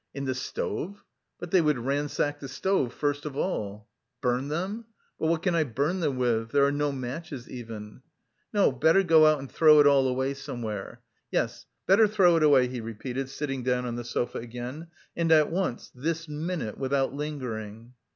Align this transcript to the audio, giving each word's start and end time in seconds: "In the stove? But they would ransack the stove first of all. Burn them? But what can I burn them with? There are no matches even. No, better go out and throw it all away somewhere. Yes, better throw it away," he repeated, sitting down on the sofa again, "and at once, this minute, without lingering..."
"In 0.15 0.25
the 0.25 0.33
stove? 0.33 1.03
But 1.39 1.51
they 1.51 1.61
would 1.61 1.77
ransack 1.77 2.39
the 2.39 2.47
stove 2.47 2.91
first 2.91 3.23
of 3.23 3.37
all. 3.37 3.87
Burn 4.19 4.47
them? 4.47 4.85
But 5.19 5.27
what 5.27 5.43
can 5.43 5.53
I 5.53 5.63
burn 5.63 5.99
them 5.99 6.17
with? 6.17 6.49
There 6.49 6.65
are 6.65 6.71
no 6.71 6.91
matches 6.91 7.47
even. 7.47 8.01
No, 8.51 8.71
better 8.71 9.03
go 9.03 9.27
out 9.27 9.37
and 9.37 9.51
throw 9.51 9.79
it 9.79 9.85
all 9.85 10.07
away 10.07 10.33
somewhere. 10.33 11.01
Yes, 11.29 11.67
better 11.85 12.07
throw 12.07 12.35
it 12.35 12.41
away," 12.41 12.67
he 12.67 12.81
repeated, 12.81 13.29
sitting 13.29 13.61
down 13.61 13.85
on 13.85 13.95
the 13.95 14.03
sofa 14.03 14.39
again, 14.39 14.87
"and 15.15 15.31
at 15.31 15.51
once, 15.51 15.91
this 15.93 16.27
minute, 16.27 16.79
without 16.79 17.13
lingering..." 17.13 17.93